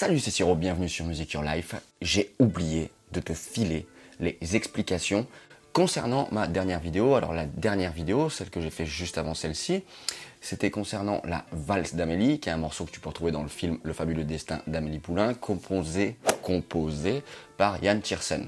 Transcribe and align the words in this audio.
Salut, 0.00 0.20
c'est 0.20 0.30
Siro, 0.30 0.54
bienvenue 0.54 0.88
sur 0.88 1.04
Music 1.06 1.32
Your 1.32 1.42
Life. 1.42 1.74
J'ai 2.00 2.32
oublié 2.38 2.92
de 3.10 3.18
te 3.18 3.32
filer 3.32 3.84
les 4.20 4.38
explications 4.54 5.26
concernant 5.72 6.28
ma 6.30 6.46
dernière 6.46 6.78
vidéo. 6.78 7.16
Alors 7.16 7.32
la 7.32 7.46
dernière 7.46 7.90
vidéo, 7.90 8.30
celle 8.30 8.48
que 8.48 8.60
j'ai 8.60 8.70
fait 8.70 8.86
juste 8.86 9.18
avant 9.18 9.34
celle-ci, 9.34 9.82
c'était 10.40 10.70
concernant 10.70 11.20
la 11.24 11.46
valse 11.50 11.96
d'Amélie, 11.96 12.38
qui 12.38 12.48
est 12.48 12.52
un 12.52 12.58
morceau 12.58 12.84
que 12.84 12.92
tu 12.92 13.00
peux 13.00 13.08
retrouver 13.08 13.32
dans 13.32 13.42
le 13.42 13.48
film 13.48 13.80
Le 13.82 13.92
fabuleux 13.92 14.22
destin 14.22 14.62
d'Amélie 14.68 15.00
Poulain, 15.00 15.34
composé, 15.34 16.16
composé 16.42 17.24
par 17.56 17.82
Yann 17.82 18.00
Tiersen. 18.00 18.46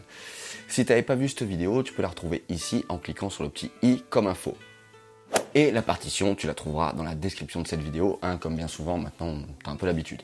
Si 0.68 0.84
tu 0.84 0.92
n'avais 0.92 1.02
pas 1.02 1.16
vu 1.16 1.28
cette 1.28 1.42
vidéo, 1.42 1.82
tu 1.82 1.92
peux 1.92 2.02
la 2.02 2.10
retrouver 2.10 2.44
ici 2.48 2.84
en 2.88 2.96
cliquant 2.96 3.28
sur 3.28 3.42
le 3.42 3.50
petit 3.50 3.72
i 3.82 4.04
comme 4.08 4.28
info. 4.28 4.56
Et 5.56 5.72
la 5.72 5.82
partition, 5.82 6.36
tu 6.36 6.46
la 6.46 6.54
trouveras 6.54 6.92
dans 6.92 7.02
la 7.02 7.16
description 7.16 7.60
de 7.60 7.66
cette 7.66 7.82
vidéo, 7.82 8.20
hein, 8.22 8.36
comme 8.36 8.54
bien 8.54 8.68
souvent, 8.68 8.98
maintenant 8.98 9.42
tu 9.64 9.68
as 9.68 9.72
un 9.72 9.76
peu 9.76 9.86
l'habitude. 9.86 10.22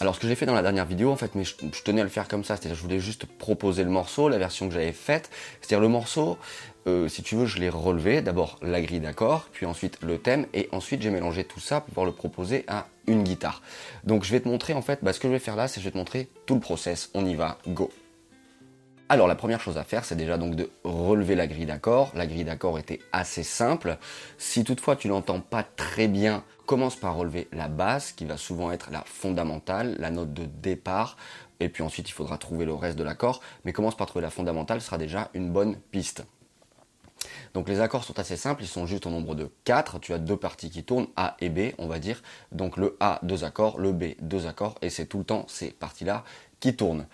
Alors 0.00 0.14
ce 0.14 0.20
que 0.20 0.28
j'ai 0.28 0.36
fait 0.36 0.46
dans 0.46 0.54
la 0.54 0.62
dernière 0.62 0.86
vidéo, 0.86 1.10
en 1.10 1.16
fait, 1.16 1.34
mais 1.34 1.44
je, 1.44 1.54
tenais 1.82 2.00
à 2.00 2.04
le 2.04 2.10
faire 2.10 2.28
comme 2.28 2.44
ça, 2.44 2.56
c'est-à-dire 2.56 2.76
je 2.76 2.82
voulais 2.82 3.00
juste 3.00 3.26
proposer 3.26 3.82
le 3.82 3.90
morceau, 3.90 4.28
la 4.28 4.38
version 4.38 4.68
que 4.68 4.74
j'avais 4.74 4.92
faite, 4.92 5.28
c'est-à-dire 5.60 5.80
le 5.80 5.88
morceau, 5.88 6.38
euh, 6.86 7.08
si 7.08 7.22
tu 7.22 7.34
veux, 7.34 7.46
je 7.46 7.58
l'ai 7.58 7.68
relevé, 7.68 8.22
d'abord 8.22 8.58
la 8.62 8.80
grille 8.80 9.00
d'accords, 9.00 9.48
puis 9.52 9.66
ensuite 9.66 9.98
le 10.02 10.18
thème, 10.18 10.46
et 10.54 10.68
ensuite 10.72 11.02
j'ai 11.02 11.10
mélangé 11.10 11.44
tout 11.44 11.60
ça 11.60 11.80
pour 11.80 11.88
pouvoir 11.88 12.06
le 12.06 12.12
proposer 12.12 12.64
à 12.68 12.86
une 13.06 13.24
guitare. 13.24 13.60
Donc 14.04 14.24
je 14.24 14.30
vais 14.30 14.40
te 14.40 14.48
montrer 14.48 14.72
en 14.72 14.82
fait, 14.82 15.00
bah, 15.02 15.12
ce 15.12 15.20
que 15.20 15.28
je 15.28 15.32
vais 15.32 15.38
faire 15.40 15.56
là, 15.56 15.66
c'est 15.66 15.80
je 15.80 15.86
vais 15.86 15.92
te 15.92 15.98
montrer 15.98 16.28
tout 16.46 16.54
le 16.54 16.60
process, 16.60 17.10
on 17.14 17.26
y 17.26 17.34
va, 17.34 17.58
go 17.66 17.90
alors 19.08 19.26
la 19.26 19.34
première 19.34 19.60
chose 19.60 19.78
à 19.78 19.84
faire, 19.84 20.04
c'est 20.04 20.16
déjà 20.16 20.36
donc 20.36 20.54
de 20.54 20.70
relever 20.84 21.34
la 21.34 21.46
grille 21.46 21.64
d'accords. 21.64 22.12
La 22.14 22.26
grille 22.26 22.44
d'accords 22.44 22.78
était 22.78 23.00
assez 23.12 23.42
simple. 23.42 23.96
Si 24.36 24.64
toutefois 24.64 24.96
tu 24.96 25.08
n'entends 25.08 25.40
pas 25.40 25.62
très 25.62 26.08
bien, 26.08 26.44
commence 26.66 26.96
par 26.96 27.16
relever 27.16 27.48
la 27.52 27.68
basse, 27.68 28.12
qui 28.12 28.26
va 28.26 28.36
souvent 28.36 28.70
être 28.70 28.90
la 28.90 29.02
fondamentale, 29.06 29.96
la 29.98 30.10
note 30.10 30.34
de 30.34 30.44
départ, 30.44 31.16
et 31.60 31.70
puis 31.70 31.82
ensuite 31.82 32.10
il 32.10 32.12
faudra 32.12 32.36
trouver 32.36 32.66
le 32.66 32.74
reste 32.74 32.98
de 32.98 33.04
l'accord. 33.04 33.40
Mais 33.64 33.72
commence 33.72 33.96
par 33.96 34.06
trouver 34.06 34.22
la 34.22 34.30
fondamentale, 34.30 34.80
ce 34.80 34.86
sera 34.86 34.98
déjà 34.98 35.30
une 35.32 35.50
bonne 35.50 35.76
piste. 35.90 36.24
Donc 37.58 37.68
les 37.68 37.80
accords 37.80 38.04
sont 38.04 38.20
assez 38.20 38.36
simples, 38.36 38.62
ils 38.62 38.68
sont 38.68 38.86
juste 38.86 39.04
au 39.04 39.10
nombre 39.10 39.34
de 39.34 39.50
4. 39.64 39.98
Tu 39.98 40.12
as 40.12 40.18
deux 40.18 40.36
parties 40.36 40.70
qui 40.70 40.84
tournent, 40.84 41.08
A 41.16 41.36
et 41.40 41.48
B, 41.48 41.72
on 41.78 41.88
va 41.88 41.98
dire. 41.98 42.22
Donc 42.52 42.76
le 42.76 42.96
A, 43.00 43.18
deux 43.24 43.42
accords, 43.42 43.80
le 43.80 43.90
B, 43.90 44.14
deux 44.22 44.46
accords, 44.46 44.76
et 44.80 44.90
c'est 44.90 45.06
tout 45.06 45.18
le 45.18 45.24
temps 45.24 45.44
ces 45.48 45.72
parties-là 45.72 46.22
qui 46.60 46.76
tournent. 46.76 47.08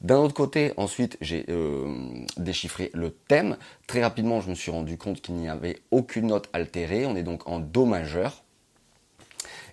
D'un 0.00 0.16
autre 0.16 0.32
côté, 0.32 0.72
ensuite, 0.78 1.18
j'ai 1.20 1.44
euh, 1.50 2.24
déchiffré 2.38 2.90
le 2.94 3.10
thème. 3.10 3.58
Très 3.86 4.02
rapidement, 4.02 4.40
je 4.40 4.48
me 4.48 4.54
suis 4.54 4.70
rendu 4.70 4.96
compte 4.96 5.20
qu'il 5.20 5.34
n'y 5.34 5.50
avait 5.50 5.80
aucune 5.90 6.28
note 6.28 6.48
altérée. 6.54 7.04
On 7.04 7.14
est 7.14 7.22
donc 7.22 7.46
en 7.46 7.58
Do 7.58 7.84
majeur. 7.84 8.42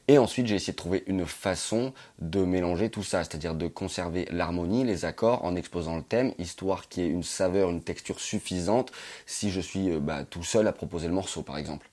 Et 0.09 0.17
ensuite, 0.17 0.47
j'ai 0.47 0.55
essayé 0.55 0.72
de 0.72 0.77
trouver 0.77 1.03
une 1.08 1.25
façon 1.25 1.94
de 2.19 2.39
mélanger 2.39 2.89
tout 2.89 3.03
ça, 3.03 3.23
c'est-à-dire 3.23 3.55
de 3.55 3.67
conserver 3.67 4.25
l'harmonie, 4.31 4.86
les 4.86 5.03
accords, 5.03 5.44
en 5.44 5.55
exposant 5.55 5.97
le 5.97 6.03
thème, 6.03 6.33
histoire 6.39 6.88
qu'il 6.88 7.03
y 7.03 7.08
ait 7.08 7.09
une 7.09 7.23
saveur, 7.23 7.69
une 7.69 7.81
texture 7.81 8.19
suffisante 8.19 8.91
si 9.25 9.52
je 9.52 9.59
suis 9.59 9.91
euh, 9.91 9.99
bah, 9.99 10.23
tout 10.23 10.44
seul 10.44 10.67
à 10.67 10.72
proposer 10.72 11.08
le 11.08 11.14
morceau, 11.14 11.41
par 11.41 11.58
exemple. 11.58 11.89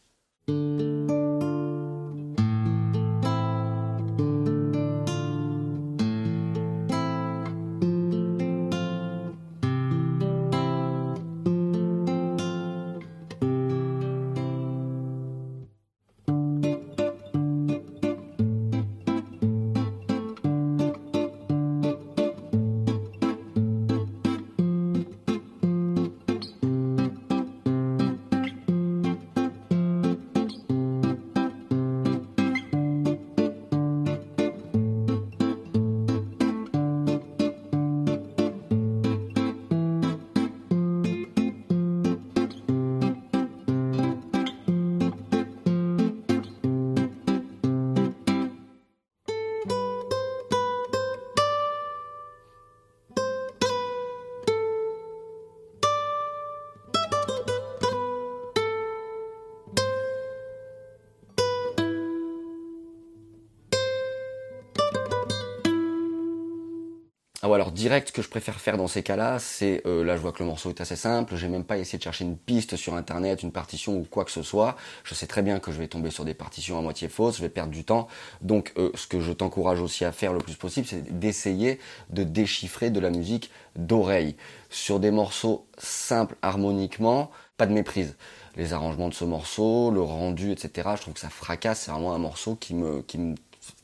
Ah 67.46 67.54
alors 67.54 67.72
direct, 67.72 68.08
ce 68.08 68.12
que 68.14 68.22
je 68.22 68.30
préfère 68.30 68.58
faire 68.58 68.78
dans 68.78 68.86
ces 68.88 69.02
cas-là, 69.02 69.38
c'est 69.38 69.82
euh, 69.84 70.02
là 70.02 70.16
je 70.16 70.22
vois 70.22 70.32
que 70.32 70.38
le 70.38 70.46
morceau 70.46 70.70
est 70.70 70.80
assez 70.80 70.96
simple, 70.96 71.36
j'ai 71.36 71.48
même 71.48 71.62
pas 71.62 71.76
essayé 71.76 71.98
de 71.98 72.02
chercher 72.02 72.24
une 72.24 72.38
piste 72.38 72.76
sur 72.76 72.94
internet, 72.94 73.42
une 73.42 73.52
partition 73.52 73.98
ou 73.98 74.06
quoi 74.10 74.24
que 74.24 74.30
ce 74.30 74.42
soit. 74.42 74.76
Je 75.04 75.12
sais 75.12 75.26
très 75.26 75.42
bien 75.42 75.58
que 75.60 75.70
je 75.70 75.76
vais 75.76 75.86
tomber 75.86 76.08
sur 76.08 76.24
des 76.24 76.32
partitions 76.32 76.78
à 76.78 76.80
moitié 76.80 77.06
fausses, 77.10 77.36
je 77.36 77.42
vais 77.42 77.50
perdre 77.50 77.70
du 77.70 77.84
temps. 77.84 78.08
Donc 78.40 78.72
euh, 78.78 78.90
ce 78.94 79.06
que 79.06 79.20
je 79.20 79.30
t'encourage 79.30 79.82
aussi 79.82 80.06
à 80.06 80.12
faire 80.12 80.32
le 80.32 80.38
plus 80.38 80.56
possible, 80.56 80.86
c'est 80.86 81.18
d'essayer 81.18 81.80
de 82.08 82.24
déchiffrer 82.24 82.88
de 82.88 82.98
la 82.98 83.10
musique 83.10 83.50
d'oreille 83.76 84.36
sur 84.70 84.98
des 84.98 85.10
morceaux 85.10 85.66
simples 85.76 86.36
harmoniquement, 86.40 87.30
pas 87.58 87.66
de 87.66 87.74
méprise. 87.74 88.16
Les 88.56 88.72
arrangements 88.72 89.10
de 89.10 89.14
ce 89.14 89.26
morceau, 89.26 89.90
le 89.90 90.00
rendu, 90.00 90.50
etc. 90.50 90.88
Je 90.96 91.02
trouve 91.02 91.12
que 91.12 91.20
ça 91.20 91.28
fracasse. 91.28 91.82
C'est 91.82 91.90
vraiment 91.90 92.14
un 92.14 92.18
morceau 92.18 92.54
qui 92.54 92.72
me 92.72 93.02
qui 93.02 93.18
me 93.18 93.34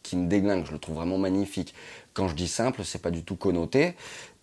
qui 0.03 0.17
me 0.17 0.27
déglingue. 0.29 0.67
Je 0.67 0.73
le 0.73 0.79
trouve 0.79 0.97
vraiment 0.97 1.19
magnifique. 1.19 1.75
Quand 2.15 2.29
je 2.29 2.35
dis 2.35 2.49
simple, 2.49 2.85
c'est 2.85 3.01
pas 3.01 3.11
du 3.11 3.23
tout 3.23 3.37
connoté. 3.37 3.95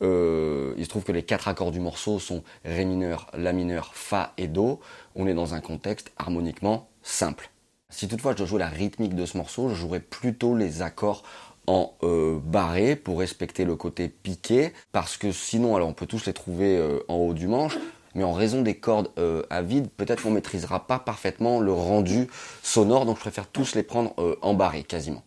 Euh, 0.02 0.74
il 0.78 0.86
se 0.86 0.90
trouve 0.90 1.04
que 1.04 1.12
les 1.12 1.24
quatre 1.24 1.48
accords 1.48 1.72
du 1.72 1.80
morceau 1.80 2.20
sont 2.20 2.44
Ré 2.64 2.86
mineur, 2.86 3.28
La 3.34 3.52
mineur, 3.52 3.92
Fa 3.94 4.34
et 4.38 4.48
Do. 4.48 4.80
On 5.16 5.28
est 5.28 5.34
dans 5.34 5.54
un 5.54 5.60
contexte 5.60 6.12
harmoniquement 6.18 6.88
simple. 7.04 7.50
Si 7.90 8.08
toutefois 8.08 8.32
je 8.34 8.38
dois 8.38 8.48
jouer 8.48 8.60
la 8.60 8.68
rythmique 8.70 9.16
de 9.16 9.26
ce 9.26 9.38
morceau, 9.38 9.70
je 9.70 9.76
jouerai 9.76 10.00
plutôt 10.00 10.56
les 10.56 10.82
accords 10.82 11.24
en 11.68 11.94
euh, 12.04 12.40
barré 12.42 12.96
pour 12.96 13.20
respecter 13.20 13.66
le 13.66 13.76
côté 13.76 14.08
piqué, 14.08 14.72
parce 14.94 15.18
que 15.18 15.34
sinon, 15.34 15.76
alors 15.76 15.90
on 15.90 15.94
peut 15.94 16.06
tous 16.06 16.26
les 16.26 16.34
trouver 16.34 16.78
euh, 16.78 17.00
en 17.10 17.16
haut 17.16 17.34
du 17.34 17.48
manche, 17.48 17.78
mais 18.16 18.24
en 18.24 18.34
raison 18.34 18.62
des 18.62 18.76
cordes 18.76 19.12
à 19.50 19.62
vide, 19.62 19.90
peut-être 19.96 20.24
qu'on 20.24 20.32
maîtrisera 20.32 20.88
pas 20.88 20.98
parfaitement 20.98 21.60
le 21.60 21.72
rendu 21.72 22.28
sonore, 22.64 23.06
donc 23.06 23.18
je 23.18 23.22
préfère 23.22 23.48
tous 23.48 23.76
les 23.76 23.84
prendre 23.84 24.16
en 24.42 24.56
barré 24.56 24.84
quasiment. 24.84 25.24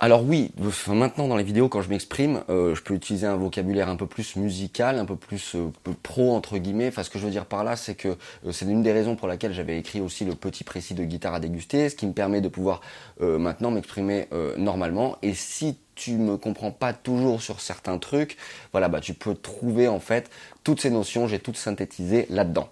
Alors 0.00 0.22
oui, 0.24 0.52
maintenant 0.86 1.26
dans 1.26 1.36
les 1.36 1.42
vidéos 1.42 1.68
quand 1.68 1.82
je 1.82 1.88
m'exprime, 1.88 2.44
euh, 2.50 2.72
je 2.76 2.82
peux 2.84 2.94
utiliser 2.94 3.26
un 3.26 3.34
vocabulaire 3.34 3.88
un 3.88 3.96
peu 3.96 4.06
plus 4.06 4.36
musical, 4.36 4.96
un 4.96 5.04
peu 5.04 5.16
plus 5.16 5.56
euh, 5.56 5.72
pro 6.04 6.36
entre 6.36 6.56
guillemets. 6.58 6.86
Enfin 6.86 7.02
ce 7.02 7.10
que 7.10 7.18
je 7.18 7.24
veux 7.24 7.32
dire 7.32 7.46
par 7.46 7.64
là, 7.64 7.74
c'est 7.74 7.96
que 7.96 8.10
euh, 8.46 8.52
c'est 8.52 8.66
une 8.66 8.84
des 8.84 8.92
raisons 8.92 9.16
pour 9.16 9.26
laquelle 9.26 9.52
j'avais 9.52 9.76
écrit 9.76 10.00
aussi 10.00 10.24
le 10.24 10.36
petit 10.36 10.62
précis 10.62 10.94
de 10.94 11.02
guitare 11.02 11.34
à 11.34 11.40
déguster, 11.40 11.88
ce 11.88 11.96
qui 11.96 12.06
me 12.06 12.12
permet 12.12 12.40
de 12.40 12.48
pouvoir 12.48 12.80
maintenant 13.20 13.72
m'exprimer 13.72 14.28
normalement. 14.56 15.16
Et 15.22 15.34
si 15.34 15.78
tu 15.96 16.12
me 16.12 16.36
comprends 16.36 16.70
pas 16.70 16.92
toujours 16.92 17.42
sur 17.42 17.60
certains 17.60 17.98
trucs, 17.98 18.36
voilà, 18.70 18.88
bah 18.88 19.00
tu 19.00 19.14
peux 19.14 19.34
trouver 19.34 19.88
en 19.88 19.98
fait 19.98 20.30
toutes 20.62 20.80
ces 20.80 20.90
notions, 20.90 21.26
j'ai 21.26 21.40
toutes 21.40 21.56
synthétisées 21.56 22.26
là-dedans. 22.30 22.68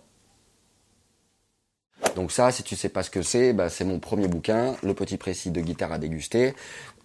Donc 2.16 2.32
ça, 2.32 2.50
si 2.50 2.62
tu 2.62 2.76
sais 2.76 2.88
pas 2.88 3.02
ce 3.02 3.10
que 3.10 3.20
c'est, 3.20 3.52
bah, 3.52 3.68
c'est 3.68 3.84
mon 3.84 3.98
premier 3.98 4.26
bouquin, 4.26 4.74
Le 4.82 4.94
petit 4.94 5.18
précis 5.18 5.50
de 5.50 5.60
guitare 5.60 5.92
à 5.92 5.98
déguster. 5.98 6.54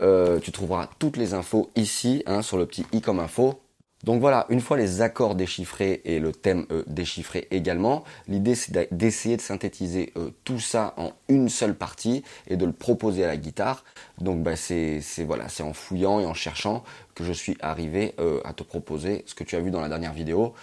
Euh, 0.01 0.39
tu 0.39 0.53
trouveras 0.53 0.87
toutes 0.99 1.17
les 1.17 1.33
infos 1.33 1.69
ici, 1.75 2.23
hein, 2.25 2.41
sur 2.41 2.57
le 2.57 2.65
petit 2.65 2.85
i 2.93 3.01
comme 3.01 3.19
info. 3.19 3.59
Donc 4.05 4.21
voilà, 4.21 4.45
une 4.47 4.61
fois 4.61 4.77
les 4.77 5.01
accords 5.01 5.35
déchiffrés 5.35 6.01
et 6.05 6.19
le 6.19 6.31
thème 6.31 6.65
euh, 6.71 6.83
déchiffré 6.87 7.47
également, 7.51 8.05
l'idée 8.27 8.55
c'est 8.55 8.71
d'essayer 8.91 9.35
de 9.35 9.41
synthétiser 9.41 10.13
euh, 10.17 10.31
tout 10.45 10.59
ça 10.59 10.93
en 10.95 11.11
une 11.27 11.49
seule 11.49 11.75
partie 11.75 12.23
et 12.47 12.55
de 12.55 12.65
le 12.65 12.71
proposer 12.71 13.25
à 13.25 13.27
la 13.27 13.37
guitare. 13.37 13.83
Donc 14.19 14.41
bah, 14.41 14.55
c'est 14.55 15.03
en 15.61 15.73
fouillant 15.73 16.21
et 16.21 16.25
en 16.25 16.33
cherchant 16.33 16.83
que 17.15 17.25
je 17.25 17.33
suis 17.33 17.57
arrivé 17.59 18.15
à 18.45 18.53
te 18.53 18.63
proposer 18.63 19.23
ce 19.27 19.35
que 19.35 19.43
tu 19.43 19.57
as 19.57 19.59
vu 19.59 19.69
dans 19.69 19.81
la 19.81 19.89
dernière 19.89 20.13
vidéo. 20.13 20.55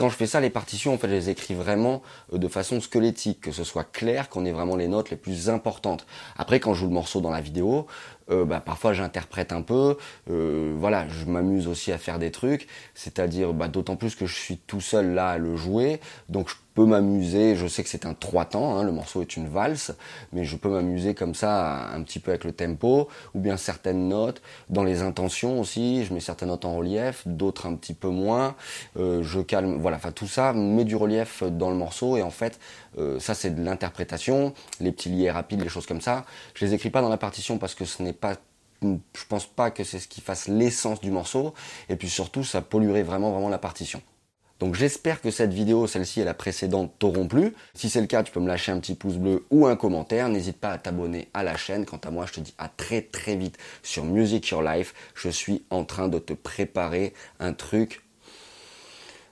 Quand 0.00 0.08
je 0.08 0.16
fais 0.16 0.26
ça, 0.26 0.40
les 0.40 0.48
partitions, 0.48 0.94
en 0.94 0.96
fait, 0.96 1.08
je 1.08 1.12
les 1.12 1.28
écris 1.28 1.52
vraiment 1.52 2.00
euh, 2.32 2.38
de 2.38 2.48
façon 2.48 2.80
squelettique, 2.80 3.42
que 3.42 3.52
ce 3.52 3.64
soit 3.64 3.84
clair, 3.84 4.30
qu'on 4.30 4.46
ait 4.46 4.52
vraiment 4.52 4.76
les 4.76 4.88
notes 4.88 5.10
les 5.10 5.16
plus 5.18 5.50
importantes. 5.50 6.06
Après, 6.38 6.58
quand 6.58 6.72
je 6.72 6.80
joue 6.80 6.86
le 6.86 6.94
morceau 6.94 7.20
dans 7.20 7.30
la 7.30 7.42
vidéo, 7.42 7.86
euh, 8.30 8.46
bah, 8.46 8.60
parfois 8.60 8.94
j'interprète 8.94 9.52
un 9.52 9.60
peu, 9.60 9.98
euh, 10.30 10.74
voilà, 10.78 11.06
je 11.08 11.26
m'amuse 11.26 11.68
aussi 11.68 11.92
à 11.92 11.98
faire 11.98 12.18
des 12.18 12.30
trucs, 12.30 12.66
c'est-à-dire 12.94 13.52
bah, 13.52 13.68
d'autant 13.68 13.96
plus 13.96 14.14
que 14.14 14.24
je 14.24 14.34
suis 14.34 14.56
tout 14.56 14.80
seul 14.80 15.12
là 15.12 15.28
à 15.28 15.38
le 15.38 15.54
jouer, 15.56 16.00
donc 16.30 16.48
je 16.48 16.54
peux 16.80 16.86
m'amuser, 16.86 17.56
je 17.56 17.66
sais 17.66 17.82
que 17.82 17.90
c'est 17.90 18.06
un 18.06 18.14
trois 18.14 18.46
temps, 18.46 18.78
hein, 18.78 18.84
le 18.84 18.90
morceau 18.90 19.20
est 19.20 19.36
une 19.36 19.46
valse, 19.46 19.94
mais 20.32 20.46
je 20.46 20.56
peux 20.56 20.70
m'amuser 20.70 21.14
comme 21.14 21.34
ça 21.34 21.90
un 21.92 22.02
petit 22.02 22.20
peu 22.20 22.30
avec 22.30 22.44
le 22.44 22.52
tempo, 22.52 23.08
ou 23.34 23.40
bien 23.40 23.58
certaines 23.58 24.08
notes, 24.08 24.40
dans 24.70 24.82
les 24.82 25.02
intentions 25.02 25.60
aussi, 25.60 26.06
je 26.06 26.14
mets 26.14 26.20
certaines 26.20 26.48
notes 26.48 26.64
en 26.64 26.74
relief, 26.74 27.28
d'autres 27.28 27.66
un 27.66 27.74
petit 27.74 27.92
peu 27.92 28.08
moins, 28.08 28.54
euh, 28.96 29.22
je 29.22 29.40
calme, 29.40 29.76
voilà, 29.78 29.98
enfin 29.98 30.10
tout 30.10 30.26
ça 30.26 30.54
met 30.54 30.84
du 30.84 30.96
relief 30.96 31.42
dans 31.42 31.68
le 31.68 31.76
morceau, 31.76 32.16
et 32.16 32.22
en 32.22 32.30
fait, 32.30 32.58
euh, 32.96 33.20
ça 33.20 33.34
c'est 33.34 33.50
de 33.50 33.62
l'interprétation, 33.62 34.54
les 34.80 34.90
petits 34.90 35.10
liés 35.10 35.30
rapides, 35.30 35.60
les 35.60 35.68
choses 35.68 35.84
comme 35.84 36.00
ça, 36.00 36.24
je 36.54 36.64
les 36.64 36.72
écris 36.72 36.88
pas 36.88 37.02
dans 37.02 37.10
la 37.10 37.18
partition 37.18 37.58
parce 37.58 37.74
que 37.74 37.84
ce 37.84 38.02
n'est 38.02 38.14
pas 38.14 38.36
je 38.82 39.26
pense 39.28 39.44
pas 39.44 39.70
que 39.70 39.84
c'est 39.84 39.98
ce 39.98 40.08
qui 40.08 40.22
fasse 40.22 40.48
l'essence 40.48 41.02
du 41.02 41.10
morceau, 41.10 41.52
et 41.90 41.96
puis 41.96 42.08
surtout 42.08 42.42
ça 42.42 42.62
polluerait 42.62 43.02
vraiment 43.02 43.32
vraiment 43.32 43.50
la 43.50 43.58
partition. 43.58 44.00
Donc 44.60 44.74
j'espère 44.74 45.22
que 45.22 45.30
cette 45.30 45.54
vidéo, 45.54 45.86
celle-ci 45.86 46.20
et 46.20 46.24
la 46.24 46.34
précédente, 46.34 46.92
t'auront 46.98 47.26
plu. 47.26 47.54
Si 47.72 47.88
c'est 47.88 48.02
le 48.02 48.06
cas, 48.06 48.22
tu 48.22 48.30
peux 48.30 48.40
me 48.40 48.46
lâcher 48.46 48.70
un 48.72 48.78
petit 48.78 48.94
pouce 48.94 49.16
bleu 49.16 49.46
ou 49.50 49.66
un 49.66 49.74
commentaire. 49.74 50.28
N'hésite 50.28 50.58
pas 50.58 50.68
à 50.68 50.78
t'abonner 50.78 51.28
à 51.32 51.42
la 51.42 51.56
chaîne. 51.56 51.86
Quant 51.86 52.00
à 52.04 52.10
moi, 52.10 52.26
je 52.26 52.34
te 52.34 52.40
dis 52.40 52.54
à 52.58 52.68
très 52.68 53.00
très 53.00 53.36
vite 53.36 53.56
sur 53.82 54.04
Music 54.04 54.46
Your 54.50 54.62
Life. 54.62 54.94
Je 55.14 55.30
suis 55.30 55.64
en 55.70 55.84
train 55.84 56.08
de 56.08 56.18
te 56.18 56.34
préparer 56.34 57.14
un 57.40 57.54
truc 57.54 58.02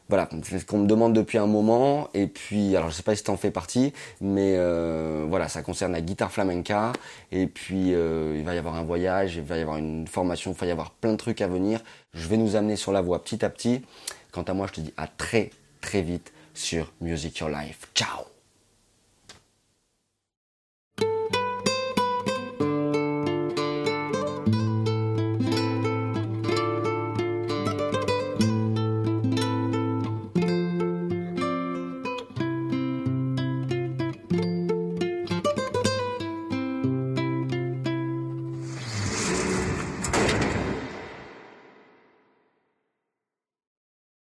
voilà, 0.08 0.26
c'est 0.42 0.58
ce 0.58 0.64
qu'on 0.64 0.78
me 0.78 0.86
demande 0.86 1.12
depuis 1.12 1.36
un 1.36 1.46
moment. 1.46 2.08
Et 2.14 2.26
puis, 2.28 2.74
alors 2.76 2.90
je 2.90 2.96
sais 2.96 3.02
pas 3.02 3.14
si 3.14 3.22
t'en 3.22 3.36
fais 3.36 3.50
partie, 3.50 3.92
mais 4.22 4.54
euh, 4.56 5.26
voilà, 5.28 5.48
ça 5.48 5.62
concerne 5.62 5.92
la 5.92 6.00
guitare 6.00 6.32
flamenca. 6.32 6.92
Et 7.30 7.46
puis, 7.46 7.94
euh, 7.94 8.34
il 8.38 8.44
va 8.44 8.54
y 8.54 8.58
avoir 8.58 8.76
un 8.76 8.84
voyage, 8.84 9.36
il 9.36 9.42
va 9.42 9.58
y 9.58 9.60
avoir 9.60 9.76
une 9.76 10.06
formation, 10.06 10.52
il 10.52 10.58
va 10.58 10.66
y 10.66 10.70
avoir 10.70 10.92
plein 10.92 11.12
de 11.12 11.18
trucs 11.18 11.42
à 11.42 11.46
venir. 11.48 11.80
Je 12.14 12.26
vais 12.26 12.38
nous 12.38 12.56
amener 12.56 12.76
sur 12.76 12.90
la 12.92 13.02
voie 13.02 13.22
petit 13.22 13.44
à 13.44 13.50
petit. 13.50 13.82
Quant 14.32 14.42
à 14.42 14.54
moi, 14.54 14.66
je 14.66 14.72
te 14.74 14.80
dis 14.80 14.94
à 14.96 15.06
très 15.06 15.50
très 15.80 16.02
vite 16.02 16.32
sur 16.54 16.92
Music 17.00 17.38
Your 17.38 17.50
Life. 17.50 17.88
Ciao 17.94 18.37